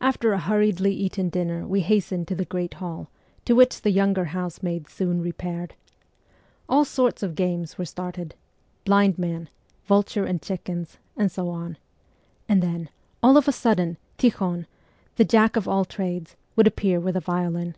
After 0.00 0.32
a 0.32 0.40
hurriedly 0.40 0.92
eaten 0.92 1.28
dinner 1.28 1.64
we 1.64 1.82
hastened 1.82 2.26
to 2.26 2.34
the 2.34 2.44
great 2.44 2.74
hall, 2.74 3.08
to 3.44 3.52
which 3.54 3.80
the 3.82 3.92
younger 3.92 4.24
housemaids 4.24 4.90
soon 4.92 5.20
repaired. 5.22 5.74
All 6.68 6.84
sorts 6.84 7.22
of 7.22 7.36
games 7.36 7.78
were 7.78 7.84
started 7.84 8.34
blind 8.84 9.20
man, 9.20 9.48
vulture 9.86 10.24
and 10.24 10.42
chickens, 10.42 10.98
and 11.16 11.30
so 11.30 11.48
on; 11.48 11.76
and 12.48 12.60
then, 12.60 12.88
all 13.22 13.36
of 13.36 13.46
a 13.46 13.52
sudden, 13.52 13.98
Tikhon, 14.18 14.66
the 15.14 15.24
Jack 15.24 15.54
of 15.54 15.68
all 15.68 15.84
trades, 15.84 16.34
would 16.56 16.66
appear 16.66 16.98
with 16.98 17.14
a 17.14 17.20
violin. 17.20 17.76